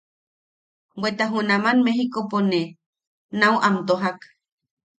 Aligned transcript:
Bweta 0.99 1.25
junaman 1.33 1.77
Mejikopo 1.85 2.37
ne 2.51 2.61
nau 3.39 3.55
am 3.67 3.75
tojak. 3.87 4.17